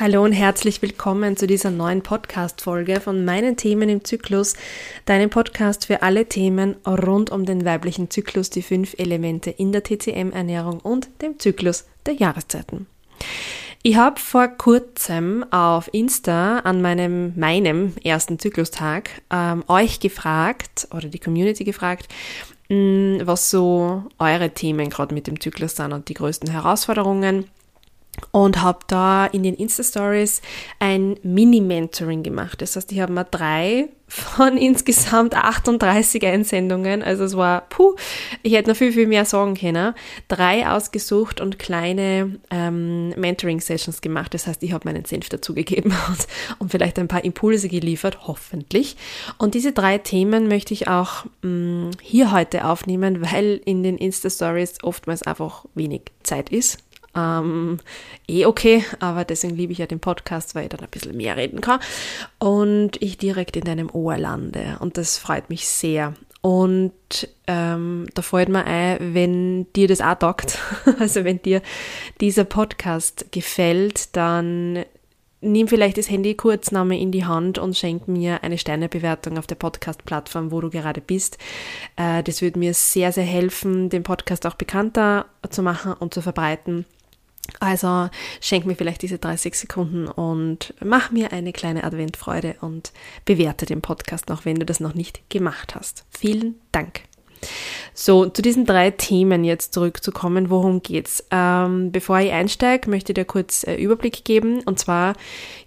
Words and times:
Hallo 0.00 0.22
und 0.22 0.30
herzlich 0.30 0.80
willkommen 0.80 1.36
zu 1.36 1.48
dieser 1.48 1.72
neuen 1.72 2.02
Podcast-Folge 2.02 3.00
von 3.00 3.24
meinen 3.24 3.56
Themen 3.56 3.88
im 3.88 4.04
Zyklus, 4.04 4.54
deinem 5.06 5.28
Podcast 5.28 5.86
für 5.86 6.02
alle 6.02 6.26
Themen 6.26 6.76
rund 6.86 7.30
um 7.30 7.44
den 7.44 7.64
weiblichen 7.64 8.08
Zyklus, 8.08 8.48
die 8.48 8.62
fünf 8.62 8.94
Elemente 8.96 9.50
in 9.50 9.72
der 9.72 9.82
TCM-Ernährung 9.82 10.78
und 10.78 11.08
dem 11.20 11.40
Zyklus 11.40 11.84
der 12.06 12.14
Jahreszeiten. 12.14 12.86
Ich 13.82 13.96
habe 13.96 14.20
vor 14.20 14.46
kurzem 14.46 15.44
auf 15.50 15.92
Insta 15.92 16.60
an 16.60 16.80
meinem, 16.80 17.32
meinem 17.34 17.94
ersten 18.04 18.38
Zyklustag 18.38 19.10
ähm, 19.32 19.64
euch 19.66 19.98
gefragt 19.98 20.86
oder 20.94 21.08
die 21.08 21.18
Community 21.18 21.64
gefragt, 21.64 22.06
mh, 22.68 22.76
mm, 22.76 23.26
was 23.26 23.50
so 23.50 24.04
eure 24.20 24.50
Themen 24.50 24.90
gerade 24.90 25.12
mit 25.12 25.26
dem 25.26 25.40
Zyklus 25.40 25.74
sind 25.74 25.92
und 25.92 26.08
die 26.08 26.14
größten 26.14 26.52
Herausforderungen 26.52 27.46
und 28.30 28.62
habe 28.62 28.80
da 28.86 29.26
in 29.26 29.42
den 29.42 29.54
Insta-Stories 29.54 30.42
ein 30.78 31.16
Mini-Mentoring 31.22 32.22
gemacht. 32.22 32.60
Das 32.62 32.76
heißt, 32.76 32.92
ich 32.92 33.00
habe 33.00 33.12
mal 33.12 33.26
drei 33.28 33.88
von 34.08 34.56
insgesamt 34.56 35.34
38 35.34 36.24
Einsendungen, 36.26 37.02
also 37.02 37.24
es 37.24 37.36
war, 37.36 37.68
puh, 37.68 37.94
ich 38.42 38.54
hätte 38.54 38.70
noch 38.70 38.76
viel, 38.76 38.92
viel 38.92 39.06
mehr 39.06 39.24
sagen 39.24 39.54
können, 39.54 39.94
drei 40.28 40.68
ausgesucht 40.68 41.40
und 41.40 41.58
kleine 41.58 42.38
ähm, 42.50 43.10
Mentoring-Sessions 43.10 44.00
gemacht. 44.00 44.32
Das 44.34 44.46
heißt, 44.46 44.62
ich 44.62 44.72
habe 44.72 44.88
meinen 44.88 45.04
Senf 45.04 45.28
dazugegeben 45.28 45.92
und, 46.08 46.26
und 46.58 46.70
vielleicht 46.70 46.98
ein 46.98 47.08
paar 47.08 47.24
Impulse 47.24 47.68
geliefert, 47.68 48.26
hoffentlich. 48.26 48.96
Und 49.36 49.54
diese 49.54 49.72
drei 49.72 49.98
Themen 49.98 50.48
möchte 50.48 50.74
ich 50.74 50.88
auch 50.88 51.26
mh, 51.42 51.48
mm, 51.48 51.90
hier 52.02 52.32
heute 52.32 52.64
aufnehmen, 52.64 53.20
weil 53.20 53.60
in 53.64 53.82
den 53.82 53.98
Insta-Stories 53.98 54.82
oftmals 54.82 55.22
einfach 55.22 55.64
wenig 55.74 56.02
Zeit 56.22 56.50
ist 56.50 56.78
ähm, 57.18 57.78
eh 58.28 58.46
okay, 58.46 58.84
aber 59.00 59.24
deswegen 59.24 59.56
liebe 59.56 59.72
ich 59.72 59.78
ja 59.78 59.86
den 59.86 60.00
Podcast, 60.00 60.54
weil 60.54 60.64
ich 60.64 60.68
dann 60.68 60.80
ein 60.80 60.90
bisschen 60.90 61.16
mehr 61.16 61.36
reden 61.36 61.60
kann 61.60 61.80
und 62.38 63.00
ich 63.02 63.18
direkt 63.18 63.56
in 63.56 63.64
deinem 63.64 63.90
Ohr 63.90 64.16
lande. 64.16 64.76
Und 64.80 64.96
das 64.96 65.18
freut 65.18 65.50
mich 65.50 65.66
sehr. 65.68 66.14
Und 66.40 66.92
ähm, 67.46 68.06
da 68.14 68.22
freut 68.22 68.48
mir 68.48 68.64
ein, 68.64 69.14
wenn 69.14 69.72
dir 69.72 69.88
das 69.88 70.00
auch 70.00 70.14
taugt, 70.14 70.58
also 70.98 71.24
wenn 71.24 71.42
dir 71.42 71.62
dieser 72.20 72.44
Podcast 72.44 73.26
gefällt, 73.32 74.16
dann 74.16 74.84
nimm 75.40 75.68
vielleicht 75.68 75.98
das 75.98 76.10
Handy 76.10 76.34
Kurzname 76.34 76.98
in 76.98 77.12
die 77.12 77.24
Hand 77.24 77.58
und 77.58 77.76
schenk 77.76 78.08
mir 78.08 78.42
eine 78.42 78.58
Sternebewertung 78.58 79.38
auf 79.38 79.46
der 79.46 79.54
Podcast-Plattform, 79.54 80.50
wo 80.50 80.60
du 80.60 80.70
gerade 80.70 81.00
bist. 81.00 81.38
Äh, 81.96 82.22
das 82.22 82.42
würde 82.42 82.58
mir 82.58 82.74
sehr, 82.74 83.12
sehr 83.12 83.24
helfen, 83.24 83.88
den 83.88 84.02
Podcast 84.02 84.46
auch 84.46 84.54
bekannter 84.54 85.26
zu 85.50 85.62
machen 85.62 85.92
und 85.92 86.14
zu 86.14 86.22
verbreiten. 86.22 86.86
Also 87.60 88.08
schenk 88.40 88.66
mir 88.66 88.76
vielleicht 88.76 89.02
diese 89.02 89.18
30 89.18 89.54
Sekunden 89.54 90.06
und 90.06 90.74
mach 90.84 91.10
mir 91.10 91.32
eine 91.32 91.52
kleine 91.52 91.84
Adventfreude 91.84 92.56
und 92.60 92.92
bewerte 93.24 93.66
den 93.66 93.80
Podcast 93.80 94.28
noch, 94.28 94.44
wenn 94.44 94.56
du 94.56 94.66
das 94.66 94.80
noch 94.80 94.94
nicht 94.94 95.28
gemacht 95.30 95.74
hast. 95.74 96.04
Vielen 96.10 96.56
Dank. 96.72 97.02
So, 97.94 98.26
zu 98.26 98.42
diesen 98.42 98.64
drei 98.64 98.90
Themen 98.90 99.44
jetzt 99.44 99.72
zurückzukommen. 99.72 100.50
Worum 100.50 100.82
geht's? 100.82 101.24
Ähm, 101.30 101.90
bevor 101.92 102.18
ich 102.20 102.32
einsteige, 102.32 102.90
möchte 102.90 103.12
ich 103.12 103.14
dir 103.14 103.24
kurz 103.24 103.64
äh, 103.64 103.74
Überblick 103.76 104.24
geben. 104.24 104.60
Und 104.64 104.78
zwar 104.78 105.14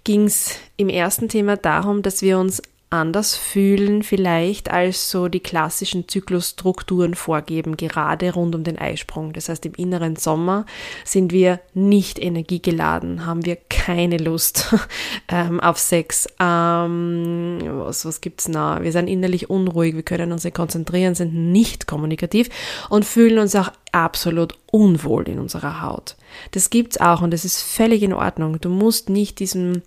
ging 0.04 0.26
es 0.26 0.56
im 0.78 0.90
ersten 0.90 1.30
Thema 1.30 1.58
darum, 1.58 2.02
dass 2.02 2.22
wir 2.22 2.40
uns 2.40 2.62
anders 2.92 3.36
fühlen 3.36 4.04
vielleicht 4.04 4.70
als 4.70 5.10
so 5.10 5.30
die 5.30 5.40
klassischen 5.40 6.08
Zyklusstrukturen 6.08 7.16
vorgeben, 7.16 7.78
gerade 7.78 8.34
rund 8.34 8.54
um 8.54 8.64
den 8.64 8.78
Eisprung. 8.78 9.34
Das 9.34 9.50
heißt, 9.50 9.66
im 9.66 9.74
inneren 9.76 10.18
Sommer 10.18 10.66
sind 11.06 11.32
wir 11.32 11.62
nicht 11.74 12.20
energiegeladen, 12.20 13.26
haben 13.26 13.46
wir 13.46 13.58
keine 13.70 14.18
Lust 14.18 14.76
ähm, 15.30 15.60
auf 15.62 15.80
Sex. 15.80 16.28
Ähm, 16.40 17.60
was 17.64 18.06
was 18.06 18.20
gibt's 18.20 18.48
noch? 18.48 18.82
Wir 18.82 18.92
sind 18.92 19.08
innerlich 19.08 19.50
unruhig, 19.50 19.96
wir 19.96 20.04
können 20.04 20.32
uns 20.34 20.44
nicht 20.44 20.56
konzentrieren, 20.56 21.16
sind 21.16 21.34
nicht 21.34 21.88
kommunikativ 21.88 22.50
und 22.90 23.06
fühlen 23.06 23.40
uns 23.40 23.56
auch 23.56 23.72
absolut 23.92 24.58
unwohl 24.72 25.28
in 25.28 25.40
unserer 25.40 25.82
Haut. 25.82 26.16
Das 26.52 26.70
gibt's 26.70 27.00
auch 27.00 27.22
und 27.22 27.32
das 27.32 27.46
ist 27.46 27.62
völlig 27.62 28.04
in 28.04 28.14
Ordnung. 28.14 28.60
Du 28.62 28.70
musst 28.70 29.10
nicht 29.10 29.40
diesen 29.40 29.84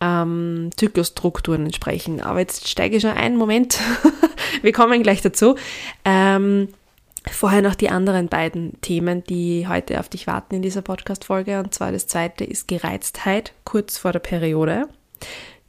ähm, 0.00 0.70
Zyklusstrukturen 0.76 1.64
entsprechen. 1.64 2.20
Aber 2.20 2.38
jetzt 2.38 2.68
steige 2.68 2.96
ich 2.96 3.02
schon 3.02 3.12
ein. 3.12 3.36
Moment, 3.36 3.80
wir 4.62 4.72
kommen 4.72 5.02
gleich 5.02 5.22
dazu. 5.22 5.56
Ähm, 6.04 6.68
vorher 7.30 7.62
noch 7.62 7.74
die 7.74 7.90
anderen 7.90 8.28
beiden 8.28 8.80
Themen, 8.80 9.24
die 9.24 9.66
heute 9.68 9.98
auf 9.98 10.08
dich 10.08 10.26
warten 10.26 10.54
in 10.54 10.62
dieser 10.62 10.82
Podcast-Folge. 10.82 11.58
Und 11.58 11.74
zwar 11.74 11.92
das 11.92 12.06
zweite 12.06 12.44
ist 12.44 12.68
Gereiztheit 12.68 13.52
kurz 13.64 13.98
vor 13.98 14.12
der 14.12 14.20
Periode 14.20 14.88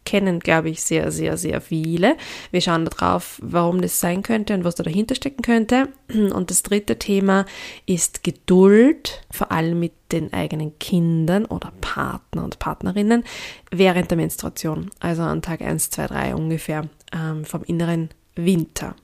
kennen, 0.10 0.40
glaube 0.40 0.70
ich, 0.70 0.82
sehr, 0.82 1.12
sehr, 1.12 1.38
sehr 1.38 1.62
viele. 1.62 2.18
Wir 2.50 2.62
schauen 2.62 2.84
darauf, 2.86 3.40
warum 3.44 3.80
das 3.80 4.00
sein 4.00 4.24
könnte 4.24 4.56
und 4.56 4.64
was 4.64 4.74
da 4.74 4.82
dahinter 4.82 5.14
stecken 5.14 5.44
könnte. 5.44 5.90
Und 6.12 6.50
das 6.50 6.64
dritte 6.64 6.98
Thema 6.98 7.46
ist 7.86 8.24
Geduld, 8.24 9.22
vor 9.30 9.52
allem 9.52 9.80
mit 9.80 9.94
den 10.12 10.34
eigenen 10.34 10.80
Kindern 10.80 11.46
oder 11.46 11.72
Partner 11.82 12.44
und 12.44 12.58
Partnerinnen 12.58 13.24
während 13.70 14.10
der 14.10 14.18
Menstruation, 14.18 14.90
also 15.00 15.22
an 15.22 15.44
Tag 15.44 15.62
1, 15.62 15.92
2, 15.92 16.08
3 16.08 16.36
ungefähr 16.36 16.90
ähm, 17.14 17.46
vom 17.46 17.64
inneren 17.64 18.10
Winter. 18.36 18.96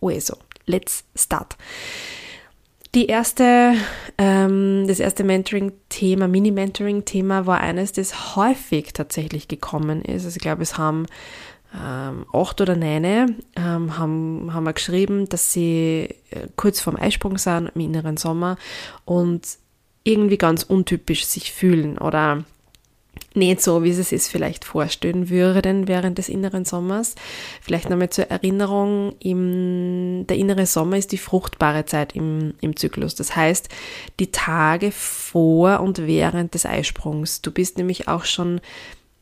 Also, 0.00 0.36
let's 0.66 1.02
start. 1.16 1.56
Die 2.94 3.06
erste, 3.06 3.74
ähm, 4.18 4.84
das 4.86 5.00
erste 5.00 5.24
Mentoring-Thema, 5.24 6.28
Mini-Mentoring-Thema 6.28 7.46
war 7.46 7.60
eines, 7.60 7.92
das 7.92 8.36
häufig 8.36 8.92
tatsächlich 8.92 9.48
gekommen 9.48 10.02
ist. 10.02 10.26
Also 10.26 10.36
ich 10.36 10.42
glaube, 10.42 10.62
es 10.62 10.76
haben 10.76 11.06
ähm, 11.74 12.26
acht 12.34 12.60
oder 12.60 12.76
neun 12.76 13.04
ähm, 13.56 13.98
haben, 13.98 14.52
haben 14.52 14.64
wir 14.64 14.74
geschrieben, 14.74 15.26
dass 15.30 15.54
sie 15.54 16.14
äh, 16.30 16.48
kurz 16.56 16.80
vorm 16.80 16.96
Eisprung 16.96 17.38
sind 17.38 17.70
im 17.74 17.80
inneren 17.80 18.18
Sommer 18.18 18.58
und 19.06 19.46
irgendwie 20.04 20.36
ganz 20.36 20.62
untypisch 20.62 21.24
sich 21.24 21.50
fühlen 21.50 21.96
oder 21.96 22.44
nicht 23.34 23.60
so, 23.60 23.82
wie 23.82 23.92
sie 23.92 24.14
es 24.14 24.28
vielleicht 24.28 24.64
vorstellen 24.64 25.30
würden 25.30 25.88
während 25.88 26.18
des 26.18 26.28
inneren 26.28 26.64
Sommers. 26.64 27.14
Vielleicht 27.60 27.90
nochmal 27.90 28.10
zur 28.10 28.30
Erinnerung, 28.30 29.14
im, 29.20 30.26
der 30.28 30.36
innere 30.36 30.66
Sommer 30.66 30.96
ist 30.96 31.12
die 31.12 31.18
fruchtbare 31.18 31.84
Zeit 31.86 32.14
im, 32.14 32.54
im 32.60 32.76
Zyklus. 32.76 33.14
Das 33.14 33.34
heißt, 33.36 33.68
die 34.20 34.30
Tage 34.30 34.92
vor 34.92 35.80
und 35.80 36.06
während 36.06 36.54
des 36.54 36.66
Eisprungs. 36.66 37.42
Du 37.42 37.50
bist 37.50 37.78
nämlich 37.78 38.08
auch 38.08 38.24
schon 38.24 38.60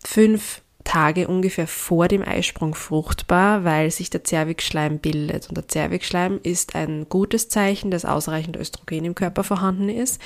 fünf 0.05 0.63
Tage 0.85 1.29
ungefähr 1.29 1.67
vor 1.67 2.09
dem 2.09 2.23
Eisprung 2.23 2.75
fruchtbar, 2.75 3.65
weil 3.65 3.91
sich 3.91 4.11
der 4.11 4.25
Zervixschleim 4.25 4.99
bildet. 4.99 5.49
Und 5.49 5.57
der 5.57 5.69
Zervixschleim 5.69 6.41
ist 6.43 6.75
ein 6.75 7.07
gutes 7.09 7.49
Zeichen, 7.49 7.91
dass 7.91 8.05
ausreichend 8.05 8.57
Östrogen 8.57 9.05
im 9.05 9.15
Körper 9.15 9.45
vorhanden 9.45 9.89
ist. 9.89 10.21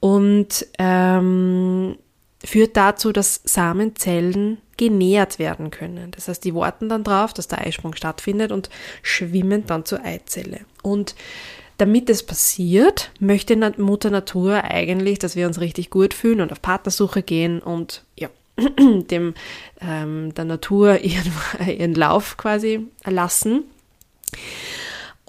Und 0.00 0.66
ähm, 0.78 1.96
führt 2.44 2.76
dazu, 2.76 3.12
dass 3.12 3.40
Samenzellen 3.44 4.58
genährt 4.76 5.38
werden 5.38 5.70
können. 5.70 6.10
Das 6.10 6.28
heißt, 6.28 6.44
die 6.44 6.54
warten 6.54 6.88
dann 6.88 7.04
drauf, 7.04 7.32
dass 7.32 7.48
der 7.48 7.60
Eisprung 7.60 7.94
stattfindet 7.94 8.52
und 8.52 8.70
schwimmen 9.02 9.66
dann 9.66 9.84
zur 9.84 10.04
Eizelle. 10.04 10.60
Und 10.82 11.14
damit 11.78 12.08
es 12.08 12.24
passiert, 12.24 13.10
möchte 13.18 13.56
Mutter 13.78 14.10
Natur 14.10 14.64
eigentlich, 14.64 15.18
dass 15.18 15.36
wir 15.36 15.46
uns 15.46 15.60
richtig 15.60 15.90
gut 15.90 16.14
fühlen 16.14 16.40
und 16.40 16.52
auf 16.52 16.62
Partnersuche 16.62 17.22
gehen 17.22 17.60
und 17.60 18.04
ja, 18.16 18.28
dem 18.78 19.34
ähm, 19.80 20.34
der 20.34 20.44
Natur 20.44 20.98
ihren, 21.02 21.32
ihren 21.66 21.94
Lauf 21.94 22.36
quasi 22.36 22.86
erlassen. 23.02 23.64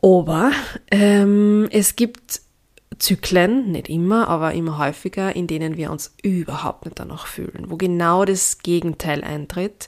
Aber 0.01 0.51
ähm, 0.91 1.67
es 1.71 1.95
gibt 1.95 2.41
Zyklen, 2.99 3.71
nicht 3.71 3.89
immer, 3.89 4.27
aber 4.27 4.53
immer 4.53 4.77
häufiger, 4.77 5.35
in 5.35 5.47
denen 5.47 5.77
wir 5.77 5.91
uns 5.91 6.13
überhaupt 6.21 6.85
nicht 6.85 6.99
danach 6.99 7.27
fühlen, 7.27 7.65
wo 7.69 7.77
genau 7.77 8.25
das 8.25 8.59
Gegenteil 8.59 9.23
eintritt. 9.23 9.87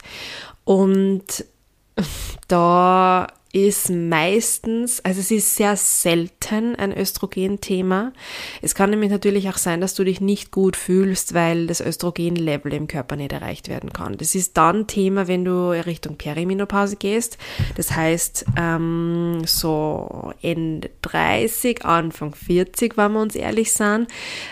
Und 0.64 1.46
da 2.48 3.28
ist 3.66 3.90
meistens, 3.90 5.04
also 5.04 5.20
es 5.20 5.32
ist 5.32 5.56
sehr 5.56 5.76
selten 5.76 6.76
ein 6.76 6.96
Östrogen-Thema. 6.96 8.14
Es 8.62 8.76
kann 8.76 8.90
nämlich 8.90 9.10
natürlich 9.10 9.50
auch 9.50 9.58
sein, 9.58 9.82
dass 9.82 9.96
du 9.96 10.04
dich 10.04 10.22
nicht 10.22 10.52
gut 10.52 10.76
fühlst, 10.76 11.34
weil 11.34 11.68
das 11.68 11.82
Östrogen-Level 11.82 12.74
im 12.74 12.88
Körper 12.88 13.16
nicht 13.16 13.32
erreicht 13.32 13.68
werden 13.68 13.92
kann. 13.92 14.18
Das 14.18 14.36
ist 14.36 14.58
dann 14.58 14.88
Thema, 14.88 15.28
wenn 15.28 15.44
du 15.46 15.70
Richtung 15.70 16.18
Perimenopause 16.18 16.98
gehst. 16.98 17.38
Das 17.76 17.96
heißt, 17.96 18.46
ähm, 18.58 19.42
so 19.46 20.34
Ende 20.42 20.90
30, 21.02 21.84
Anfang 21.86 22.36
40, 22.36 22.98
wenn 22.98 23.14
wir 23.14 23.22
uns 23.22 23.36
ehrlich 23.36 23.74
sind, 23.74 24.08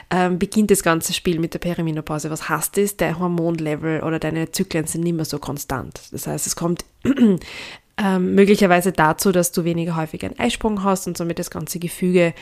ähm, 0.10 0.40
beginnt 0.40 0.72
das 0.72 0.84
ganze 0.84 1.14
Spiel 1.14 1.40
mit 1.40 1.54
der 1.54 1.60
Perimenopause. 1.60 2.30
Was 2.30 2.50
heißt 2.50 2.78
das? 2.78 2.98
Dein 2.98 3.20
Hormonlevel 3.20 4.02
oder 4.02 4.20
deine 4.20 4.52
Zyklen 4.52 4.88
sind 4.88 5.02
nicht 5.02 5.16
mehr 5.16 5.26
so 5.26 5.40
konstant. 5.40 6.02
Das 6.12 6.28
heißt, 6.28 6.48
es 6.48 6.56
kommt 6.56 6.86
ähm, 7.98 8.36
möglicherweise 8.36 8.92
dazu, 8.92 9.32
dass 9.32 9.52
du 9.52 9.64
weniger 9.64 9.96
häufig 9.96 10.24
einen 10.26 10.40
Eisprung 10.40 10.84
hast 10.84 11.08
und 11.08 11.18
somit 11.18 11.40
das 11.40 11.50
ganze 11.50 11.80
Gefüge 11.80 12.34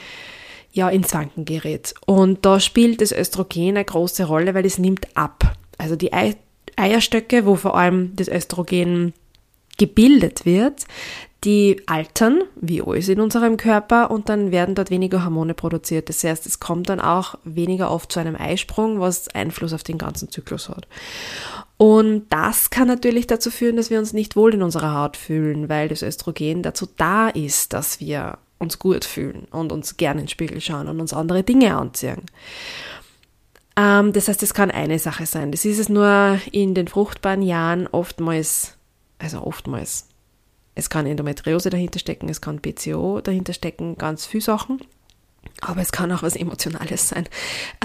ja 0.72 0.90
ins 0.90 1.14
Wanken 1.14 1.46
gerät. 1.46 1.94
Und 2.06 2.46
da 2.46 2.60
spielt 2.60 3.02
das 3.02 3.12
Östrogen 3.12 3.70
eine 3.70 3.86
große 3.86 4.26
Rolle, 4.26 4.54
weil 4.54 4.66
es 4.66 4.80
nimmt 4.80 5.16
ab. 5.16 5.56
also 5.78 5.96
die 5.96 6.12
Eierstöcke, 6.76 7.46
wo 7.46 7.56
vor 7.56 7.78
allem 7.78 8.16
das 8.16 8.28
Östrogen 8.28 9.14
gebildet 9.78 10.46
wird, 10.46 10.86
die 11.44 11.82
altern, 11.88 12.44
wie 12.56 12.82
alles 12.82 13.10
in 13.10 13.20
unserem 13.20 13.58
Körper, 13.58 14.12
und 14.12 14.30
dann 14.30 14.52
werden 14.52 14.76
dort 14.76 14.90
weniger 14.90 15.26
Hormone 15.26 15.54
produziert. 15.54 16.10
Das 16.10 16.24
heißt, 16.24 16.46
es 16.46 16.60
kommt 16.60 16.90
dann 16.90 17.02
auch 17.02 17.36
weniger 17.44 17.92
oft 17.92 18.12
zu 18.12 18.20
einem 18.20 18.36
Eisprung, 18.36 19.00
was 19.00 19.28
Einfluss 19.30 19.74
auf 19.74 19.84
den 19.84 19.98
ganzen 19.98 20.30
Zyklus 20.30 20.70
hat. 20.70 20.88
Und 21.84 22.28
das 22.30 22.70
kann 22.70 22.88
natürlich 22.88 23.28
dazu 23.28 23.52
führen, 23.52 23.76
dass 23.76 23.90
wir 23.90 24.00
uns 24.00 24.14
nicht 24.14 24.38
wohl 24.38 24.54
in 24.54 24.64
unserer 24.64 24.94
Haut 24.94 25.18
fühlen, 25.18 25.68
weil 25.68 25.90
das 25.90 26.02
Östrogen 26.02 26.64
dazu 26.64 26.88
da 26.96 27.28
ist, 27.28 27.74
dass 27.74 28.00
wir 28.00 28.38
uns 28.58 28.80
gut 28.80 29.04
fühlen 29.04 29.50
und 29.52 29.74
uns 29.74 29.98
gerne 29.98 30.22
in 30.22 30.28
den 30.28 30.30
Spiegel 30.30 30.62
schauen 30.62 30.88
und 30.88 31.02
uns 31.02 31.12
andere 31.12 31.44
Dinge 31.44 31.76
anziehen. 31.76 32.22
Ähm, 33.76 34.14
das 34.14 34.30
heißt, 34.30 34.42
das 34.42 34.54
kann 34.54 34.72
eine 34.72 34.98
Sache 34.98 35.26
sein. 35.26 35.52
Das 35.52 35.66
ist 35.66 35.78
es 35.78 35.90
nur 35.90 36.40
in 36.54 36.74
den 36.74 36.88
fruchtbaren 36.88 37.42
Jahren 37.42 37.88
oftmals, 37.88 38.78
also 39.20 39.42
oftmals, 39.42 40.08
es 40.76 40.90
kann 40.90 41.06
Endometriose 41.06 41.70
dahinter 41.70 42.00
stecken, 42.00 42.30
es 42.30 42.40
kann 42.40 42.62
PCO 42.62 43.20
dahinter 43.20 43.52
stecken, 43.52 43.98
ganz 43.98 44.26
viele 44.26 44.44
Sachen. 44.44 44.80
Aber 45.62 45.82
es 45.82 45.92
kann 45.92 46.12
auch 46.12 46.24
was 46.24 46.36
Emotionales 46.36 47.10
sein. 47.10 47.28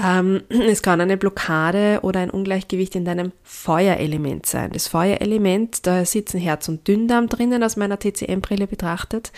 Ähm, 0.03 0.41
es 0.49 0.81
kann 0.81 0.99
eine 1.01 1.17
Blockade 1.17 1.99
oder 2.01 2.19
ein 2.19 2.29
Ungleichgewicht 2.29 2.95
in 2.95 3.05
deinem 3.05 3.31
Feuerelement 3.43 4.45
sein. 4.45 4.71
Das 4.71 4.87
Feuerelement, 4.87 5.85
da 5.87 6.03
sitzen 6.03 6.39
Herz 6.39 6.67
und 6.67 6.87
Dünndarm 6.87 7.27
drinnen, 7.27 7.63
aus 7.63 7.77
meiner 7.77 7.97
TCM-Brille 7.97 8.67
betrachtet. 8.67 9.31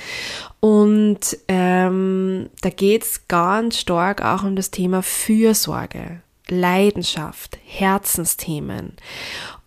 Und 0.59 1.19
ähm, 1.47 2.50
da 2.62 2.69
geht 2.69 3.03
es 3.03 3.27
ganz 3.27 3.77
stark 3.77 4.24
auch 4.24 4.44
um 4.44 4.56
das 4.56 4.71
Thema 4.71 5.03
Fürsorge, 5.03 6.21
Leidenschaft, 6.47 7.59
Herzensthemen. 7.63 8.94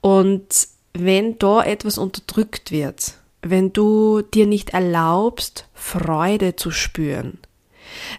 Und 0.01 0.69
wenn 0.93 1.39
da 1.39 1.63
etwas 1.63 1.99
unterdrückt 1.99 2.71
wird, 2.71 3.15
wenn 3.43 3.73
du 3.73 4.23
dir 4.23 4.47
nicht 4.47 4.71
erlaubst, 4.71 5.69
Freude 5.75 6.57
zu 6.57 6.71
spüren, 6.71 7.39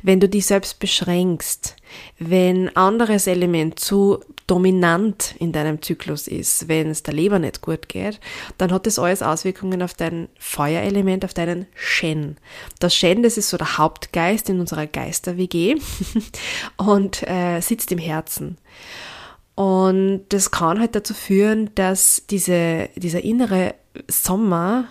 wenn 0.03 0.19
du 0.19 0.29
dich 0.29 0.45
selbst 0.45 0.79
beschränkst, 0.79 1.75
wenn 2.19 2.75
anderes 2.75 3.27
Element 3.27 3.79
zu 3.79 4.19
dominant 4.47 5.35
in 5.39 5.51
deinem 5.51 5.81
Zyklus 5.81 6.27
ist, 6.27 6.67
wenn 6.67 6.89
es 6.89 7.03
der 7.03 7.13
Leber 7.13 7.39
nicht 7.39 7.61
gut 7.61 7.89
geht, 7.89 8.19
dann 8.57 8.71
hat 8.71 8.85
das 8.85 8.99
alles 8.99 9.23
Auswirkungen 9.23 9.81
auf 9.81 9.93
dein 9.93 10.29
Feuerelement, 10.37 11.25
auf 11.25 11.33
deinen 11.33 11.65
Shen. 11.73 12.37
Das 12.79 12.95
Shen, 12.95 13.23
das 13.23 13.37
ist 13.37 13.49
so 13.49 13.57
der 13.57 13.77
Hauptgeist 13.77 14.49
in 14.49 14.59
unserer 14.59 14.87
Geister-WG 14.87 15.77
und 16.77 17.23
äh, 17.27 17.59
sitzt 17.61 17.91
im 17.91 17.99
Herzen. 17.99 18.57
Und 19.55 20.25
das 20.29 20.51
kann 20.51 20.79
halt 20.79 20.95
dazu 20.95 21.13
führen, 21.13 21.71
dass 21.75 22.23
diese, 22.29 22.89
dieser 22.95 23.23
innere 23.23 23.73
Sommer 24.07 24.89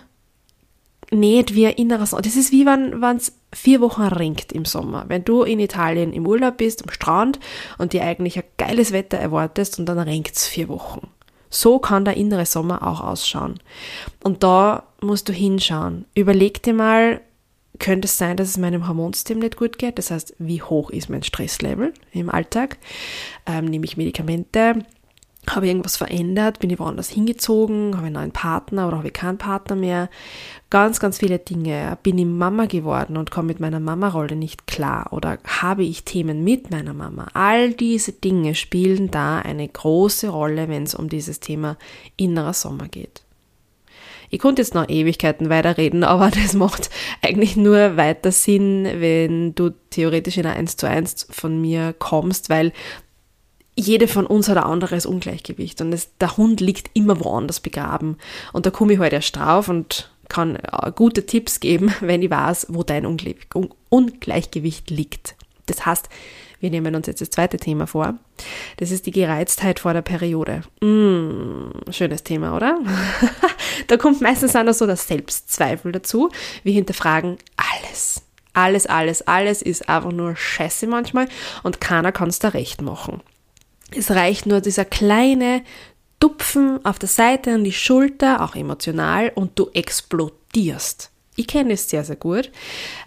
nicht 1.11 1.53
wie 1.53 1.67
ein 1.67 1.75
innerer 1.75 2.07
Sommer. 2.07 2.23
Das 2.23 2.35
ist 2.35 2.51
wie 2.51 2.65
wenn 2.65 3.17
es 3.17 3.33
vier 3.55 3.81
Wochen 3.81 4.03
ringt 4.03 4.51
im 4.51 4.65
Sommer. 4.65 5.05
Wenn 5.07 5.23
du 5.23 5.43
in 5.43 5.59
Italien 5.59 6.13
im 6.13 6.27
Urlaub 6.27 6.57
bist, 6.57 6.83
am 6.83 6.91
Strand 6.91 7.39
und 7.77 7.93
dir 7.93 8.03
eigentlich 8.03 8.37
ein 8.37 8.43
geiles 8.57 8.91
Wetter 8.91 9.17
erwartest 9.17 9.79
und 9.79 9.85
dann 9.85 9.99
ringt 9.99 10.31
es 10.31 10.47
vier 10.47 10.67
Wochen. 10.67 11.07
So 11.49 11.79
kann 11.79 12.05
der 12.05 12.17
innere 12.17 12.45
Sommer 12.45 12.85
auch 12.85 13.01
ausschauen. 13.01 13.59
Und 14.23 14.43
da 14.43 14.83
musst 15.01 15.29
du 15.29 15.33
hinschauen. 15.33 16.05
Überleg 16.13 16.61
dir 16.63 16.73
mal, 16.73 17.21
könnte 17.79 18.07
es 18.07 18.17
sein, 18.17 18.37
dass 18.37 18.49
es 18.49 18.57
meinem 18.57 18.87
Hormonsystem 18.87 19.39
nicht 19.39 19.57
gut 19.57 19.77
geht? 19.77 19.97
Das 19.97 20.11
heißt, 20.11 20.35
wie 20.37 20.61
hoch 20.61 20.89
ist 20.89 21.09
mein 21.09 21.23
Stresslevel 21.23 21.93
im 22.11 22.29
Alltag? 22.29 22.77
Ähm, 23.45 23.65
nehme 23.65 23.85
ich 23.85 23.97
Medikamente? 23.97 24.85
Habe 25.49 25.65
ich 25.65 25.71
irgendwas 25.71 25.97
verändert? 25.97 26.59
Bin 26.59 26.69
ich 26.69 26.79
woanders 26.79 27.09
hingezogen? 27.09 27.95
Habe 27.95 28.03
ich 28.03 28.05
einen 28.07 28.13
neuen 28.13 28.31
Partner 28.31 28.87
oder 28.87 28.97
habe 28.97 29.07
ich 29.07 29.13
keinen 29.13 29.37
Partner 29.37 29.75
mehr? 29.75 30.09
Ganz, 30.69 30.99
ganz 30.99 31.19
viele 31.19 31.39
Dinge. 31.39 31.97
Bin 32.01 32.17
ich 32.17 32.25
Mama 32.25 32.65
geworden 32.65 33.15
und 33.17 33.31
komme 33.31 33.47
mit 33.47 33.59
meiner 33.59 33.79
Mama-Rolle 33.79 34.35
nicht 34.35 34.67
klar? 34.67 35.07
Oder 35.11 35.37
habe 35.45 35.83
ich 35.83 36.03
Themen 36.03 36.43
mit 36.43 36.71
meiner 36.71 36.93
Mama? 36.93 37.27
All 37.33 37.73
diese 37.73 38.11
Dinge 38.11 38.55
spielen 38.55 39.11
da 39.11 39.39
eine 39.39 39.67
große 39.67 40.29
Rolle, 40.29 40.67
wenn 40.67 40.83
es 40.83 40.95
um 40.95 41.09
dieses 41.09 41.39
Thema 41.39 41.77
innerer 42.17 42.53
Sommer 42.53 42.87
geht. 42.87 43.21
Ich 44.29 44.39
konnte 44.39 44.61
jetzt 44.61 44.73
noch 44.73 44.89
Ewigkeiten 44.89 45.49
weiterreden, 45.49 46.03
aber 46.05 46.31
das 46.31 46.53
macht 46.53 46.89
eigentlich 47.21 47.55
nur 47.55 47.97
weiter 47.97 48.31
Sinn, 48.31 48.85
wenn 48.95 49.55
du 49.55 49.71
theoretisch 49.91 50.37
in 50.37 50.45
ein 50.45 50.57
1 50.57 50.77
zu 50.77 50.87
1 50.87 51.27
von 51.29 51.61
mir 51.61 51.93
kommst, 51.97 52.49
weil 52.49 52.73
jede 53.75 54.07
von 54.07 54.25
uns 54.25 54.47
hat 54.47 54.57
ein 54.57 54.63
anderes 54.63 55.05
Ungleichgewicht 55.05 55.81
und 55.81 55.93
es, 55.93 56.09
der 56.17 56.37
Hund 56.37 56.61
liegt 56.61 56.89
immer 56.93 57.19
woanders 57.19 57.59
begraben. 57.59 58.17
Und 58.53 58.65
da 58.65 58.71
komme 58.71 58.93
ich 58.93 58.99
halt 58.99 59.13
erst 59.13 59.35
drauf 59.35 59.67
und 59.67 60.09
kann 60.29 60.55
äh, 60.55 60.91
gute 60.95 61.25
Tipps 61.25 61.59
geben, 61.59 61.93
wenn 62.01 62.21
ich 62.21 62.29
weiß, 62.29 62.67
wo 62.69 62.83
dein 62.83 63.05
Ungleichgewicht 63.89 64.89
liegt. 64.89 65.35
Das 65.65 65.85
heißt, 65.85 66.09
wir 66.59 66.69
nehmen 66.69 66.95
uns 66.95 67.07
jetzt 67.07 67.21
das 67.21 67.29
zweite 67.29 67.57
Thema 67.57 67.85
vor. 67.85 68.15
Das 68.77 68.91
ist 68.91 69.05
die 69.05 69.11
Gereiztheit 69.11 69.79
vor 69.79 69.93
der 69.93 70.01
Periode. 70.01 70.61
Mm, 70.81 71.91
schönes 71.91 72.23
Thema, 72.23 72.55
oder? 72.55 72.79
da 73.87 73.97
kommt 73.97 74.21
meistens 74.21 74.55
auch 74.55 74.63
noch 74.63 74.73
so 74.73 74.85
der 74.85 74.95
Selbstzweifel 74.95 75.91
dazu. 75.91 76.29
Wir 76.63 76.73
hinterfragen 76.73 77.37
alles. 77.57 78.21
Alles, 78.53 78.85
alles, 78.85 79.21
alles 79.23 79.61
ist 79.61 79.89
einfach 79.89 80.13
nur 80.13 80.35
Scheiße 80.37 80.87
manchmal 80.87 81.27
und 81.63 81.81
keiner 81.81 82.13
kann 82.13 82.29
es 82.29 82.39
da 82.39 82.49
recht 82.49 82.81
machen. 82.81 83.21
Es 83.91 84.11
reicht 84.11 84.45
nur 84.45 84.61
dieser 84.61 84.85
kleine 84.85 85.63
Tupfen 86.19 86.83
auf 86.85 86.97
der 86.97 87.09
Seite 87.09 87.53
an 87.53 87.63
die 87.63 87.73
Schulter, 87.73 88.41
auch 88.41 88.55
emotional, 88.55 89.31
und 89.35 89.59
du 89.59 89.69
explodierst. 89.73 91.11
Ich 91.35 91.47
kenne 91.47 91.73
es 91.73 91.89
sehr, 91.89 92.05
sehr 92.05 92.15
gut 92.15 92.49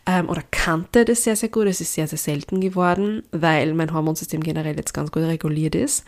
ähm, 0.06 0.28
oder 0.28 0.42
kannte 0.50 1.04
das 1.04 1.24
sehr, 1.24 1.34
sehr 1.34 1.48
gut. 1.48 1.66
Es 1.66 1.80
ist 1.80 1.94
sehr, 1.94 2.06
sehr 2.06 2.18
selten 2.18 2.60
geworden, 2.60 3.22
weil 3.32 3.72
mein 3.72 3.92
Hormonsystem 3.92 4.42
generell 4.42 4.76
jetzt 4.76 4.92
ganz 4.92 5.10
gut 5.10 5.22
reguliert 5.22 5.74
ist. 5.74 6.04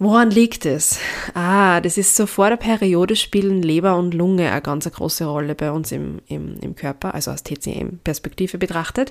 Woran 0.00 0.30
liegt 0.30 0.64
es? 0.64 1.00
Ah, 1.34 1.80
das 1.80 1.98
ist 1.98 2.14
so 2.14 2.26
vor 2.26 2.50
der 2.50 2.56
Periode 2.56 3.16
spielen 3.16 3.62
Leber 3.62 3.96
und 3.96 4.14
Lunge 4.14 4.52
eine 4.52 4.62
ganz 4.62 4.88
große 4.88 5.24
Rolle 5.24 5.56
bei 5.56 5.72
uns 5.72 5.90
im, 5.90 6.20
im, 6.28 6.56
im 6.60 6.76
Körper, 6.76 7.14
also 7.14 7.32
aus 7.32 7.42
TCM-Perspektive 7.42 8.58
betrachtet. 8.58 9.10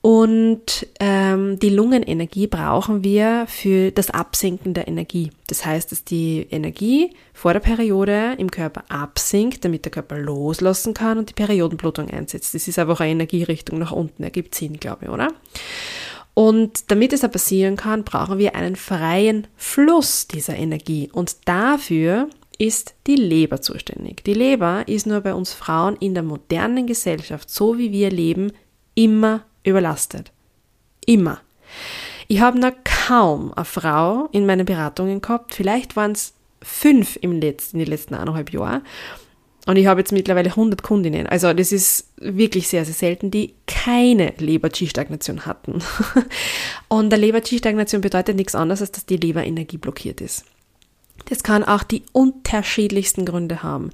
Und 0.00 0.86
ähm, 1.00 1.58
die 1.58 1.68
Lungenenergie 1.68 2.46
brauchen 2.46 3.04
wir 3.04 3.44
für 3.48 3.90
das 3.90 4.08
Absinken 4.08 4.72
der 4.72 4.88
Energie. 4.88 5.32
Das 5.48 5.66
heißt, 5.66 5.92
dass 5.92 6.04
die 6.04 6.46
Energie 6.50 7.10
vor 7.34 7.52
der 7.52 7.60
Periode 7.60 8.36
im 8.38 8.50
Körper 8.50 8.84
absinkt, 8.88 9.66
damit 9.66 9.84
der 9.84 9.92
Körper 9.92 10.16
loslassen 10.16 10.94
kann 10.94 11.18
und 11.18 11.28
die 11.28 11.34
Periodenblutung 11.34 12.08
einsetzt. 12.08 12.54
Das 12.54 12.68
ist 12.68 12.78
einfach 12.78 13.00
eine 13.00 13.10
Energierichtung 13.10 13.78
nach 13.78 13.92
unten, 13.92 14.22
ergibt 14.22 14.54
Sinn, 14.54 14.78
glaube 14.78 15.06
ich, 15.06 15.10
oder? 15.10 15.28
Und 16.38 16.90
damit 16.90 17.14
es 17.14 17.20
da 17.20 17.28
passieren 17.28 17.76
kann, 17.76 18.04
brauchen 18.04 18.36
wir 18.36 18.54
einen 18.54 18.76
freien 18.76 19.46
Fluss 19.56 20.28
dieser 20.28 20.54
Energie. 20.54 21.08
Und 21.10 21.48
dafür 21.48 22.28
ist 22.58 22.94
die 23.06 23.16
Leber 23.16 23.62
zuständig. 23.62 24.22
Die 24.22 24.34
Leber 24.34 24.86
ist 24.86 25.06
nur 25.06 25.22
bei 25.22 25.32
uns 25.32 25.54
Frauen 25.54 25.96
in 25.96 26.12
der 26.12 26.22
modernen 26.22 26.86
Gesellschaft, 26.86 27.48
so 27.48 27.78
wie 27.78 27.90
wir 27.90 28.10
leben, 28.10 28.52
immer 28.94 29.46
überlastet. 29.64 30.30
Immer. 31.06 31.40
Ich 32.28 32.42
habe 32.42 32.60
noch 32.60 32.72
kaum 32.84 33.54
eine 33.54 33.64
Frau 33.64 34.28
in 34.30 34.44
meinen 34.44 34.66
Beratungen 34.66 35.22
gehabt, 35.22 35.54
vielleicht 35.54 35.96
waren 35.96 36.12
es 36.12 36.34
fünf 36.60 37.16
im 37.22 37.40
letzten, 37.40 37.78
in 37.78 37.86
den 37.86 37.92
letzten 37.92 38.14
eineinhalb 38.14 38.52
Jahren, 38.52 38.82
und 39.66 39.76
ich 39.76 39.86
habe 39.86 40.00
jetzt 40.00 40.12
mittlerweile 40.12 40.50
100 40.50 40.82
Kundinnen. 40.82 41.26
Also 41.26 41.52
das 41.52 41.72
ist 41.72 42.12
wirklich 42.18 42.68
sehr, 42.68 42.84
sehr 42.84 42.94
selten, 42.94 43.32
die 43.32 43.54
keine 43.66 44.32
Leber-G-Stagnation 44.38 45.44
hatten. 45.44 45.82
Und 46.88 47.10
der 47.10 47.18
Leber-G-Stagnation 47.18 48.00
bedeutet 48.00 48.36
nichts 48.36 48.54
anderes, 48.54 48.80
als 48.80 48.92
dass 48.92 49.06
die 49.06 49.16
Leberenergie 49.16 49.78
blockiert 49.78 50.20
ist. 50.20 50.44
Das 51.28 51.42
kann 51.42 51.64
auch 51.64 51.82
die 51.82 52.04
unterschiedlichsten 52.12 53.24
Gründe 53.24 53.64
haben. 53.64 53.90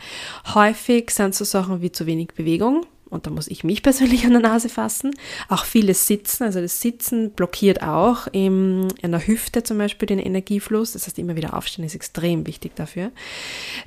Häufig 0.55 1.11
sind 1.11 1.35
so 1.35 1.45
Sachen 1.45 1.81
wie 1.81 1.91
zu 1.91 2.05
wenig 2.05 2.29
Bewegung. 2.37 2.85
Und 3.09 3.26
da 3.26 3.31
muss 3.31 3.49
ich 3.49 3.64
mich 3.64 3.83
persönlich 3.83 4.26
an 4.26 4.33
der 4.33 4.43
Nase 4.43 4.69
fassen. 4.69 5.14
Auch 5.49 5.64
vieles 5.64 6.07
Sitzen, 6.07 6.45
also 6.45 6.61
das 6.61 6.83
Sitzen 6.83 7.31
blockiert 7.31 7.83
auch 7.83 8.26
in 8.33 8.88
der 9.02 9.26
Hüfte 9.26 9.62
zum 9.62 9.79
Beispiel 9.79 10.07
den 10.07 10.19
Energiefluss. 10.19 10.93
Das 10.93 11.07
heißt, 11.07 11.19
immer 11.19 11.37
wieder 11.37 11.57
aufstehen 11.57 11.87
ist 11.87 11.95
extrem 11.95 12.47
wichtig 12.47 12.76
dafür. 12.76 13.11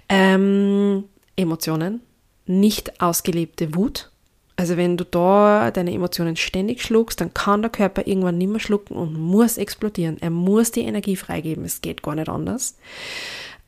Ähm, 0.09 1.03
Emotionen, 1.35 2.01
nicht 2.45 3.01
ausgelebte 3.01 3.75
Wut. 3.75 4.11
Also 4.57 4.77
wenn 4.77 4.95
du 4.95 5.03
da 5.03 5.69
deine 5.71 5.91
Emotionen 5.93 6.37
ständig 6.37 6.81
schluckst, 6.81 7.19
dann 7.19 7.33
kann 7.33 7.61
der 7.61 7.71
Körper 7.71 8.07
irgendwann 8.07 8.37
nicht 8.37 8.49
mehr 8.49 8.59
schlucken 8.59 8.95
und 8.95 9.13
muss 9.13 9.57
explodieren. 9.57 10.17
Er 10.21 10.29
muss 10.29 10.71
die 10.71 10.81
Energie 10.81 11.17
freigeben. 11.17 11.65
Es 11.65 11.81
geht 11.81 12.01
gar 12.03 12.15
nicht 12.15 12.29
anders. 12.29 12.77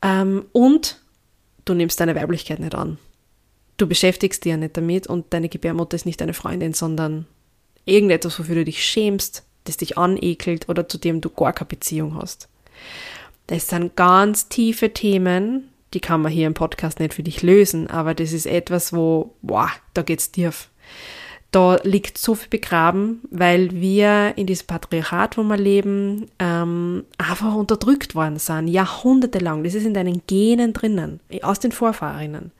Ähm, 0.00 0.46
und 0.52 1.00
du 1.66 1.74
nimmst 1.74 2.00
deine 2.00 2.14
Weiblichkeit 2.14 2.60
nicht 2.60 2.74
an. 2.74 2.98
Du 3.76 3.86
beschäftigst 3.86 4.44
dich 4.44 4.50
ja 4.50 4.56
nicht 4.56 4.76
damit 4.76 5.06
und 5.06 5.26
deine 5.30 5.48
Gebärmutter 5.48 5.94
ist 5.94 6.06
nicht 6.06 6.20
deine 6.20 6.34
Freundin, 6.34 6.72
sondern 6.72 7.26
irgendetwas, 7.84 8.38
wofür 8.38 8.56
du 8.56 8.64
dich 8.64 8.82
schämst, 8.82 9.44
das 9.64 9.76
dich 9.76 9.98
anekelt 9.98 10.68
oder 10.68 10.88
zu 10.88 10.98
dem 10.98 11.20
du 11.20 11.28
gar 11.30 11.52
keine 11.52 11.68
Beziehung 11.68 12.16
hast. 12.16 12.48
Das 13.46 13.68
sind 13.68 13.94
ganz 13.94 14.48
tiefe 14.48 14.92
Themen, 14.92 15.68
die 15.94 16.00
kann 16.00 16.22
man 16.22 16.32
hier 16.32 16.46
im 16.46 16.54
Podcast 16.54 17.00
nicht 17.00 17.14
für 17.14 17.22
dich 17.22 17.42
lösen, 17.42 17.88
aber 17.88 18.14
das 18.14 18.32
ist 18.32 18.46
etwas, 18.46 18.92
wo, 18.92 19.34
boah, 19.42 19.70
da 19.94 20.02
geht's 20.02 20.30
tief. 20.30 20.70
Da 21.50 21.76
liegt 21.82 22.18
so 22.18 22.34
viel 22.34 22.50
begraben, 22.50 23.22
weil 23.30 23.70
wir 23.70 24.34
in 24.36 24.46
diesem 24.46 24.66
Patriarchat, 24.66 25.38
wo 25.38 25.42
wir 25.44 25.56
leben, 25.56 26.26
ähm, 26.38 27.04
einfach 27.16 27.54
unterdrückt 27.54 28.14
worden 28.14 28.38
sind, 28.38 28.68
jahrhundertelang. 28.68 29.64
Das 29.64 29.74
ist 29.74 29.86
in 29.86 29.94
deinen 29.94 30.22
Genen 30.26 30.74
drinnen, 30.74 31.20
aus 31.40 31.58
den 31.58 31.72
Vorfahrinnen. 31.72 32.52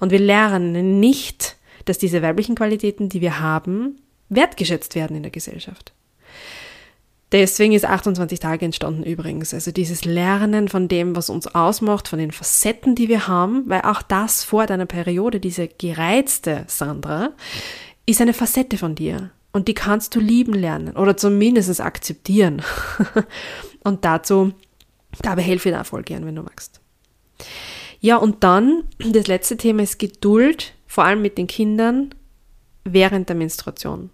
Und 0.00 0.10
wir 0.10 0.20
lernen 0.20 1.00
nicht, 1.00 1.56
dass 1.84 1.98
diese 1.98 2.22
weiblichen 2.22 2.54
Qualitäten, 2.54 3.10
die 3.10 3.20
wir 3.20 3.40
haben, 3.40 3.96
wertgeschätzt 4.30 4.94
werden 4.94 5.16
in 5.16 5.22
der 5.22 5.32
Gesellschaft. 5.32 5.92
Deswegen 7.34 7.72
ist 7.72 7.84
28 7.84 8.38
Tage 8.38 8.64
entstanden 8.64 9.02
übrigens. 9.02 9.52
Also 9.52 9.72
dieses 9.72 10.04
Lernen 10.04 10.68
von 10.68 10.86
dem, 10.86 11.16
was 11.16 11.30
uns 11.30 11.48
ausmacht, 11.48 12.06
von 12.06 12.20
den 12.20 12.30
Facetten, 12.30 12.94
die 12.94 13.08
wir 13.08 13.26
haben, 13.26 13.68
weil 13.68 13.80
auch 13.80 14.02
das 14.02 14.44
vor 14.44 14.66
deiner 14.66 14.86
Periode, 14.86 15.40
diese 15.40 15.66
gereizte 15.66 16.62
Sandra, 16.68 17.32
ist 18.06 18.20
eine 18.20 18.34
Facette 18.34 18.78
von 18.78 18.94
dir. 18.94 19.32
Und 19.50 19.66
die 19.66 19.74
kannst 19.74 20.14
du 20.14 20.20
lieben 20.20 20.52
lernen 20.52 20.96
oder 20.96 21.16
zumindest 21.16 21.80
akzeptieren. 21.80 22.62
und 23.82 24.04
dazu, 24.04 24.52
dabei 25.20 25.42
helfe 25.42 25.70
ich 25.70 25.74
dir 25.74 25.82
voll 25.82 26.04
gern, 26.04 26.26
wenn 26.26 26.36
du 26.36 26.42
magst. 26.42 26.80
Ja, 27.98 28.16
und 28.16 28.44
dann, 28.44 28.84
das 29.00 29.26
letzte 29.26 29.56
Thema 29.56 29.82
ist 29.82 29.98
Geduld, 29.98 30.72
vor 30.86 31.02
allem 31.02 31.20
mit 31.20 31.36
den 31.36 31.48
Kindern 31.48 32.14
während 32.84 33.28
der 33.28 33.34
Menstruation. 33.34 34.10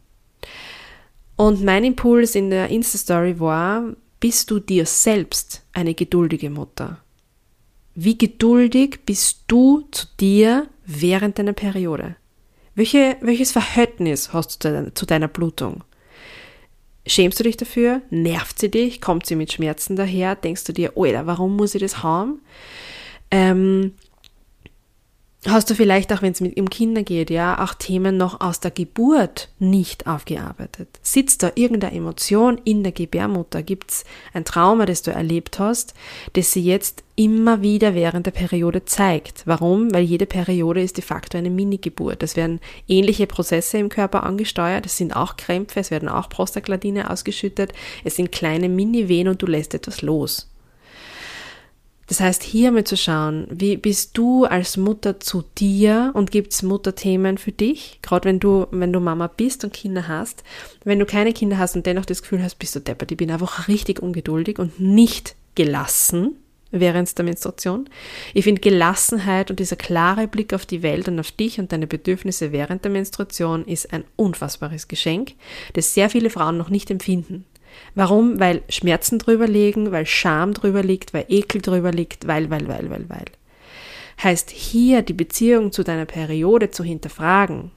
Und 1.41 1.65
mein 1.65 1.85
Impuls 1.85 2.35
in 2.35 2.51
der 2.51 2.69
Insta-Story 2.69 3.41
war, 3.41 3.97
bist 4.21 4.51
du 4.51 4.59
dir 4.59 4.85
selbst 4.85 5.63
eine 5.73 5.95
geduldige 5.95 6.51
Mutter? 6.51 6.99
Wie 7.95 8.19
geduldig 8.19 8.99
bist 9.07 9.45
du 9.47 9.89
zu 9.91 10.07
dir 10.21 10.69
während 10.85 11.39
deiner 11.39 11.55
Periode? 11.55 12.17
Welche, 12.75 13.17
welches 13.23 13.53
Verhältnis 13.53 14.35
hast 14.35 14.63
du 14.63 14.93
zu 14.93 15.07
deiner, 15.07 15.29
Blutung? 15.29 15.83
Schämst 17.07 17.41
du 17.41 17.45
dich 17.45 17.57
dafür? 17.57 18.03
Nervt 18.11 18.59
sie 18.59 18.71
dich? 18.71 19.01
Kommt 19.01 19.25
sie 19.25 19.35
mit 19.35 19.51
Schmerzen 19.51 19.97
daher? 19.97 20.37
Denkst 20.37 20.65
du 20.65 20.75
dir, 20.75 20.93
Alter, 20.95 21.25
warum 21.25 21.57
muss 21.57 21.75
ich 21.75 21.81
das 21.81 22.03
haben? 22.03 22.43
Ähm, 23.31 23.95
hast 25.47 25.71
du 25.71 25.75
vielleicht 25.75 26.13
auch, 26.13 26.21
wenn 26.21 26.33
es 26.33 26.41
um 26.41 26.69
Kinder 26.69 27.03
geht, 27.03 27.31
ja, 27.31 27.65
auch 27.65 27.73
Themen 27.73 28.17
noch 28.17 28.41
aus 28.41 28.61
der 28.61 28.71
Geburt 28.71 29.49
nicht 29.59 30.07
aufgearbeitet? 30.07 30.89
Sitzt 31.03 31.43
da 31.43 31.51
irgendeine 31.55 31.97
Emotion 31.97 32.61
in 32.65 32.83
der 32.83 32.93
Gebärmutter? 32.93 33.63
Gibt 33.63 33.91
es 33.91 34.05
ein 34.35 34.45
Trauma, 34.45 34.85
das 34.85 35.03
du 35.03 35.11
erlebt 35.11 35.59
hast, 35.59 35.95
das 36.35 36.53
sie 36.53 36.63
jetzt 36.63 37.05
immer 37.17 37.63
wieder 37.63 37.95
während 37.95 38.27
der 38.27 38.33
Periode 38.33 38.85
zeigt? 38.85 39.43
Warum? 39.47 39.93
Weil 39.95 40.05
jede 40.05 40.27
Periode 40.27 40.83
ist 40.83 40.99
de 40.99 41.05
facto 41.05 41.39
eine 41.39 41.51
Mini-Geburt. 41.51 42.23
Es 42.23 42.37
werden 42.37 42.61
ähnliche 42.87 43.27
Prozesse 43.27 43.79
im 43.79 43.89
Körper 43.89 44.25
angesteuert, 44.25 44.85
es 44.85 44.99
sind 44.99 45.17
auch 45.17 45.37
Krämpfe, 45.37 45.81
es 45.81 45.91
werden 45.91 46.11
auch 46.11 46.29
Prostaglandine 46.29 47.09
ausgeschüttet, 47.09 47.73
es 48.05 48.17
sind 48.17 48.31
kleine 48.31 48.69
Mini-Wehen 48.69 49.29
und 49.29 49.41
du 49.41 49.47
lässt 49.47 49.75
etwas 49.75 50.03
los. 50.03 50.50
Das 52.11 52.19
heißt, 52.19 52.43
hier 52.43 52.73
mal 52.73 52.83
zu 52.83 52.97
schauen, 52.97 53.47
wie 53.51 53.77
bist 53.77 54.19
du 54.19 54.45
als 54.45 54.77
Mutter 54.77 55.21
zu 55.21 55.45
dir 55.57 56.11
und 56.13 56.33
gibt 56.33 56.53
es 56.53 56.65
Mutterthemen 56.65 57.39
für 57.39 57.53
dich? 57.53 58.01
Gerade 58.03 58.29
wenn 58.29 58.41
du, 58.41 58.67
wenn 58.73 58.93
du 58.93 58.99
Mama 58.99 59.29
bist 59.29 59.63
und 59.63 59.73
Kinder 59.73 60.09
hast. 60.09 60.43
Wenn 60.83 60.99
du 60.99 61.07
keine 61.07 61.33
Kinder 61.33 61.57
hast 61.59 61.77
und 61.77 61.87
dennoch 61.87 62.05
das 62.05 62.23
Gefühl 62.23 62.43
hast, 62.43 62.57
bist 62.57 62.75
du 62.75 62.81
deppert, 62.81 63.13
ich 63.13 63.17
bin 63.17 63.31
einfach 63.31 63.69
richtig 63.69 64.03
ungeduldig 64.03 64.59
und 64.59 64.81
nicht 64.81 65.37
gelassen 65.55 66.35
während 66.73 67.17
der 67.17 67.25
Menstruation. 67.25 67.89
Ich 68.35 68.43
finde 68.43 68.61
Gelassenheit 68.61 69.49
und 69.49 69.61
dieser 69.61 69.77
klare 69.77 70.27
Blick 70.27 70.53
auf 70.53 70.67
die 70.67 70.83
Welt 70.83 71.07
und 71.07 71.21
auf 71.21 71.31
dich 71.31 71.61
und 71.61 71.71
deine 71.71 71.87
Bedürfnisse 71.87 72.51
während 72.51 72.83
der 72.83 72.91
Menstruation 72.91 73.65
ist 73.67 73.93
ein 73.93 74.03
unfassbares 74.17 74.89
Geschenk, 74.89 75.35
das 75.75 75.95
sehr 75.95 76.11
viele 76.11 76.31
Frauen 76.31 76.59
noch 76.59 76.71
nicht 76.71 76.91
empfinden. 76.91 77.45
Warum? 77.95 78.39
Weil 78.41 78.63
Schmerzen 78.69 79.19
drüber 79.19 79.47
liegen, 79.47 79.93
weil 79.93 80.07
Scham 80.07 80.55
drüber 80.55 80.83
liegt, 80.83 81.13
weil 81.13 81.27
Ekel 81.29 81.61
drüber 81.61 81.93
liegt, 81.93 82.27
weil, 82.27 82.51
weil, 82.51 82.69
weil, 82.69 82.91
weil, 82.91 83.09
weil. 83.09 83.25
Heißt 84.23 84.51
hier 84.51 85.03
die 85.03 85.15
Beziehung 85.15 85.73
zu 85.73 85.83
deiner 85.83 86.05
Periode 86.05 86.71
zu 86.71 86.85
hinterfragen 86.85 87.71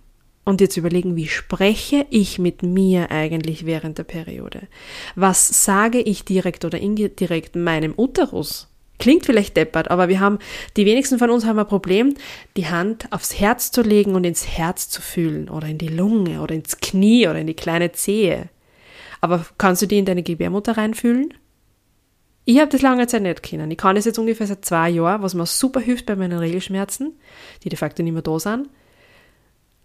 und 0.45 0.59
dir 0.59 0.69
zu 0.69 0.81
überlegen, 0.81 1.15
wie 1.15 1.27
spreche 1.27 2.05
ich 2.09 2.38
mit 2.38 2.63
mir 2.63 3.12
eigentlich 3.12 3.65
während 3.65 3.97
der 3.97 4.03
Periode? 4.03 4.67
Was 5.15 5.63
sage 5.63 6.00
ich 6.00 6.25
direkt 6.25 6.65
oder 6.65 6.79
indirekt 6.79 7.55
meinem 7.55 7.93
Uterus? 7.97 8.67
Klingt 9.00 9.25
vielleicht 9.25 9.57
deppert, 9.57 9.89
aber 9.89 10.07
wir 10.07 10.19
haben, 10.19 10.39
die 10.77 10.85
wenigsten 10.85 11.17
von 11.17 11.29
uns 11.29 11.45
haben 11.45 11.59
ein 11.59 11.67
Problem, 11.67 12.13
die 12.55 12.67
Hand 12.67 13.12
aufs 13.12 13.39
Herz 13.39 13.71
zu 13.71 13.81
legen 13.81 14.15
und 14.15 14.23
ins 14.23 14.47
Herz 14.47 14.89
zu 14.89 15.01
fühlen 15.01 15.50
oder 15.50 15.67
in 15.67 15.77
die 15.77 15.88
Lunge 15.88 16.41
oder 16.41 16.53
ins 16.53 16.77
Knie 16.77 17.27
oder 17.27 17.39
in 17.39 17.47
die 17.47 17.55
kleine 17.55 17.91
Zehe. 17.91 18.50
Aber 19.24 19.46
kannst 19.58 19.82
du 19.82 19.86
die 19.86 20.00
in 20.00 20.03
deine 20.03 20.22
Gebärmutter 20.22 20.75
reinfühlen? 20.75 21.34
Ich 22.44 22.60
habe 22.60 22.68
das 22.68 22.82
lange 22.82 23.08
Zeit 23.08 23.22
nicht 23.22 23.42
können. 23.42 23.72
Ich 23.72 23.77
kann 23.77 23.96
es 23.96 24.03
jetzt 24.03 24.20
ungefähr 24.20 24.48
seit 24.48 24.65
zwei 24.65 24.89
Jahren, 24.89 25.22
was 25.22 25.34
mir 25.34 25.46
super 25.46 25.80
hilft 25.80 26.08
bei 26.08 26.18
meinen 26.18 26.39
Regelschmerzen, 26.39 27.13
die 27.63 27.70
de 27.70 27.77
facto 27.77 28.03
nicht 28.03 28.12
mehr 28.12 28.22
da 28.22 28.38
sind. 28.38 28.68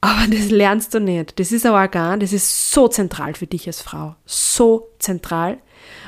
Aber 0.01 0.27
das 0.29 0.51
lernst 0.51 0.93
du 0.93 0.99
nicht. 0.99 1.39
Das 1.39 1.53
ist 1.53 1.65
ein 1.65 1.71
Organ, 1.71 2.19
das 2.19 2.33
ist 2.33 2.73
so 2.73 2.89
zentral 2.89 3.35
für 3.35 3.47
dich 3.47 3.69
als 3.69 3.81
Frau. 3.81 4.17
So 4.27 4.89
zentral. 4.99 5.59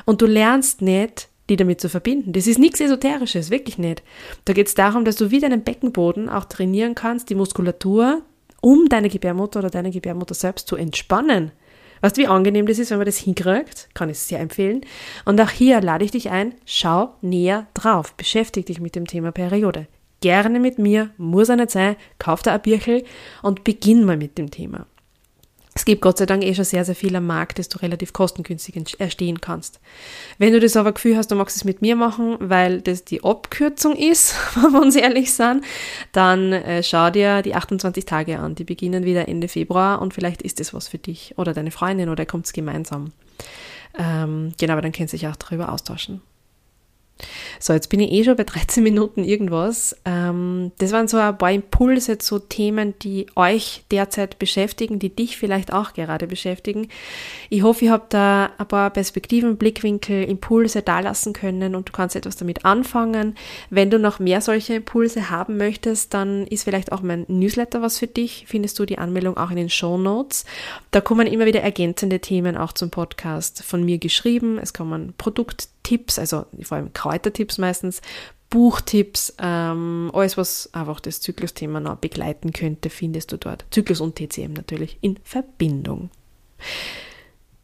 Und 0.03 0.21
du 0.21 0.25
lernst 0.25 0.81
nicht, 0.81 1.29
die 1.47 1.55
damit 1.55 1.79
zu 1.79 1.87
verbinden. 1.87 2.33
Das 2.33 2.47
ist 2.47 2.59
nichts 2.59 2.81
Esoterisches, 2.81 3.49
wirklich 3.49 3.77
nicht. 3.77 4.03
Da 4.43 4.51
geht 4.51 4.67
es 4.67 4.75
darum, 4.75 5.05
dass 5.05 5.15
du 5.15 5.31
wie 5.31 5.39
deinen 5.39 5.63
Beckenboden 5.63 6.27
auch 6.27 6.43
trainieren 6.43 6.95
kannst, 6.95 7.29
die 7.29 7.35
Muskulatur, 7.35 8.23
um 8.59 8.89
deine 8.89 9.07
Gebärmutter 9.07 9.59
oder 9.59 9.69
deine 9.69 9.91
Gebärmutter 9.91 10.33
selbst 10.33 10.67
zu 10.67 10.75
entspannen. 10.75 11.53
Weißt 12.01 12.17
du, 12.17 12.21
wie 12.21 12.27
angenehm 12.27 12.65
das 12.65 12.79
ist, 12.79 12.91
wenn 12.91 12.97
man 12.97 13.05
das 13.05 13.17
hinkriegt? 13.17 13.89
Kann 13.93 14.09
ich 14.09 14.19
sehr 14.19 14.39
empfehlen. 14.39 14.81
Und 15.25 15.39
auch 15.39 15.49
hier 15.49 15.81
lade 15.81 16.03
ich 16.03 16.11
dich 16.11 16.29
ein, 16.29 16.55
schau 16.65 17.15
näher 17.21 17.67
drauf. 17.73 18.13
Beschäftige 18.15 18.65
dich 18.65 18.81
mit 18.81 18.95
dem 18.95 19.07
Thema 19.07 19.31
Periode. 19.31 19.87
Gerne 20.19 20.59
mit 20.59 20.77
mir, 20.77 21.09
muss 21.17 21.49
auch 21.49 21.55
nicht 21.55 21.71
sein, 21.71 21.95
kauf 22.19 22.43
dir 22.43 22.53
ein 22.53 22.61
Birchel 22.61 23.03
und 23.41 23.63
beginn 23.63 24.05
mal 24.05 24.17
mit 24.17 24.37
dem 24.37 24.51
Thema. 24.51 24.85
Es 25.73 25.85
gibt 25.85 26.01
Gott 26.01 26.17
sei 26.17 26.25
Dank 26.25 26.43
eh 26.43 26.53
schon 26.53 26.65
sehr, 26.65 26.83
sehr 26.83 26.95
viel 26.95 27.15
am 27.15 27.25
Markt, 27.25 27.57
das 27.57 27.69
du 27.69 27.79
relativ 27.79 28.11
kostengünstig 28.11 28.99
erstehen 28.99 29.39
kannst. 29.39 29.79
Wenn 30.37 30.51
du 30.51 30.59
das 30.59 30.75
aber 30.75 30.91
Gefühl 30.91 31.15
hast, 31.15 31.31
du 31.31 31.35
magst 31.35 31.55
es 31.55 31.63
mit 31.63 31.81
mir 31.81 31.95
machen, 31.95 32.35
weil 32.39 32.81
das 32.81 33.05
die 33.05 33.23
Abkürzung 33.23 33.95
ist, 33.95 34.35
wenn 34.55 34.73
wir 34.73 34.81
uns 34.81 34.97
ehrlich 34.97 35.33
sind, 35.33 35.63
dann 36.11 36.51
äh, 36.51 36.83
schau 36.83 37.09
dir 37.09 37.41
die 37.41 37.55
28 37.55 38.03
Tage 38.03 38.39
an. 38.39 38.55
Die 38.55 38.65
beginnen 38.65 39.05
wieder 39.05 39.29
Ende 39.29 39.47
Februar 39.47 40.01
und 40.01 40.13
vielleicht 40.13 40.41
ist 40.41 40.59
das 40.59 40.73
was 40.73 40.89
für 40.89 40.97
dich 40.97 41.35
oder 41.37 41.53
deine 41.53 41.71
Freundin 41.71 42.09
oder 42.09 42.25
kommt 42.25 42.47
es 42.47 42.53
gemeinsam. 42.53 43.13
Ähm, 43.97 44.53
genau, 44.59 44.73
aber 44.73 44.81
dann 44.81 44.91
könnt 44.91 45.07
ihr 45.07 45.19
sich 45.19 45.27
auch 45.27 45.37
darüber 45.37 45.71
austauschen. 45.71 46.21
So, 47.59 47.73
jetzt 47.73 47.89
bin 47.89 47.99
ich 47.99 48.11
eh 48.11 48.23
schon 48.23 48.35
bei 48.35 48.43
13 48.43 48.83
Minuten 48.83 49.23
irgendwas. 49.23 49.95
Ähm, 50.05 50.71
das 50.77 50.91
waren 50.91 51.07
so 51.07 51.17
ein 51.17 51.37
paar 51.37 51.51
Impulse 51.51 52.17
zu 52.17 52.39
Themen, 52.39 52.93
die 52.99 53.27
euch 53.35 53.83
derzeit 53.91 54.39
beschäftigen, 54.39 54.99
die 54.99 55.15
dich 55.15 55.37
vielleicht 55.37 55.73
auch 55.73 55.93
gerade 55.93 56.27
beschäftigen. 56.27 56.87
Ich 57.49 57.63
hoffe, 57.63 57.85
ihr 57.85 57.91
habt 57.91 58.13
da 58.13 58.51
ein 58.57 58.67
paar 58.67 58.89
Perspektiven, 58.89 59.57
Blickwinkel, 59.57 60.23
Impulse 60.23 60.81
dalassen 60.81 61.33
können 61.33 61.75
und 61.75 61.89
du 61.89 61.93
kannst 61.93 62.15
etwas 62.15 62.35
damit 62.35 62.65
anfangen. 62.65 63.35
Wenn 63.69 63.89
du 63.89 63.99
noch 63.99 64.19
mehr 64.19 64.41
solche 64.41 64.75
Impulse 64.75 65.29
haben 65.29 65.57
möchtest, 65.57 66.13
dann 66.13 66.47
ist 66.47 66.63
vielleicht 66.63 66.91
auch 66.91 67.01
mein 67.01 67.25
Newsletter 67.27 67.81
was 67.81 67.99
für 67.99 68.07
dich. 68.07 68.45
Findest 68.47 68.79
du 68.79 68.85
die 68.85 68.97
Anmeldung 68.97 69.37
auch 69.37 69.49
in 69.49 69.57
den 69.57 69.69
Show 69.69 69.97
Notes. 69.97 70.45
Da 70.91 71.01
kommen 71.01 71.27
immer 71.27 71.45
wieder 71.45 71.61
ergänzende 71.61 72.19
Themen 72.19 72.57
auch 72.57 72.73
zum 72.73 72.89
Podcast 72.89 73.63
von 73.63 73.83
mir 73.83 73.97
geschrieben. 73.97 74.57
Es 74.57 74.73
kommen 74.73 75.13
Produkttipps, 75.17 76.19
also 76.19 76.45
vor 76.63 76.77
allem 76.77 76.93
Kräutertipps 77.11 77.57
meistens, 77.57 78.01
Buchtipps, 78.49 79.33
ähm, 79.37 80.11
alles, 80.13 80.37
was 80.37 80.69
einfach 80.73 80.99
das 80.99 81.19
Zyklusthema 81.19 81.79
noch 81.79 81.97
begleiten 81.97 82.53
könnte, 82.53 82.89
findest 82.89 83.31
du 83.31 83.37
dort. 83.37 83.65
Zyklus 83.71 84.01
und 84.01 84.15
TCM 84.15 84.53
natürlich 84.53 84.97
in 85.01 85.17
Verbindung. 85.23 86.09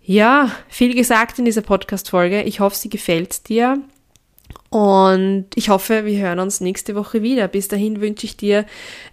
Ja, 0.02 0.52
viel 0.70 0.96
gesagt 0.96 1.40
in 1.40 1.46
dieser 1.46 1.62
Podcast-Folge. 1.62 2.44
Ich 2.44 2.60
hoffe, 2.60 2.76
sie 2.76 2.90
gefällt 2.90 3.48
dir. 3.50 3.82
Und 4.70 5.46
ich 5.56 5.70
hoffe, 5.70 6.06
wir 6.06 6.20
hören 6.20 6.40
uns 6.40 6.60
nächste 6.60 6.96
Woche 6.96 7.22
wieder. 7.22 7.48
Bis 7.48 7.68
dahin 7.68 8.02
wünsche 8.02 8.26
ich 8.26 8.36
dir 8.36 8.66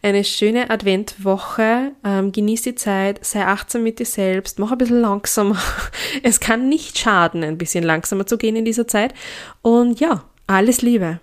eine 0.02 0.24
schöne 0.24 0.70
Adventwoche. 0.70 1.92
Ähm, 2.04 2.32
genieß 2.32 2.62
die 2.62 2.74
Zeit, 2.74 3.24
sei 3.24 3.44
achtsam 3.44 3.84
mit 3.84 3.98
dir 4.00 4.06
selbst, 4.06 4.58
mach 4.58 4.72
ein 4.72 4.78
bisschen 4.78 5.00
langsamer. 5.00 5.58
Es 6.22 6.40
kann 6.40 6.68
nicht 6.68 6.98
schaden, 6.98 7.44
ein 7.44 7.58
bisschen 7.58 7.84
langsamer 7.84 8.26
zu 8.26 8.38
gehen 8.38 8.56
in 8.56 8.64
dieser 8.64 8.88
Zeit. 8.88 9.14
Und 9.62 10.00
ja, 10.00 10.24
alles 10.46 10.82
Liebe. 10.82 11.20